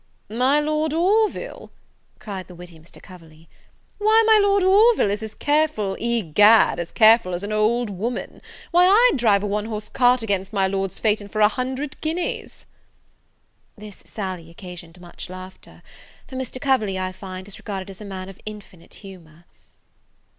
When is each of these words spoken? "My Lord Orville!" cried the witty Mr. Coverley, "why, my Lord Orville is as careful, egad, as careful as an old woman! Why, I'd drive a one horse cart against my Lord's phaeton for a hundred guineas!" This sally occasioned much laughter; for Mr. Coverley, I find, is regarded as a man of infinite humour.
"My 0.31 0.59
Lord 0.59 0.95
Orville!" 0.95 1.69
cried 2.17 2.47
the 2.47 2.55
witty 2.55 2.79
Mr. 2.79 2.99
Coverley, 2.99 3.47
"why, 3.99 4.23
my 4.25 4.39
Lord 4.41 4.63
Orville 4.63 5.11
is 5.11 5.21
as 5.21 5.35
careful, 5.35 5.95
egad, 5.99 6.79
as 6.79 6.91
careful 6.91 7.35
as 7.35 7.43
an 7.43 7.51
old 7.51 7.91
woman! 7.91 8.41
Why, 8.71 8.87
I'd 8.87 9.19
drive 9.19 9.43
a 9.43 9.45
one 9.45 9.65
horse 9.65 9.89
cart 9.89 10.23
against 10.23 10.51
my 10.53 10.65
Lord's 10.65 10.97
phaeton 10.97 11.27
for 11.27 11.39
a 11.41 11.47
hundred 11.47 12.01
guineas!" 12.01 12.65
This 13.77 13.97
sally 14.03 14.49
occasioned 14.49 14.99
much 14.99 15.29
laughter; 15.29 15.83
for 16.27 16.35
Mr. 16.35 16.59
Coverley, 16.59 16.97
I 16.97 17.11
find, 17.11 17.47
is 17.47 17.59
regarded 17.59 17.91
as 17.91 18.01
a 18.01 18.05
man 18.05 18.27
of 18.27 18.39
infinite 18.43 18.95
humour. 19.05 19.45